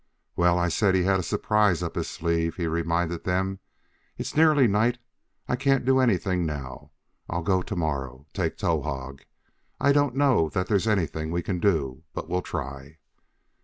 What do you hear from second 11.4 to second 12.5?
can do, but we'll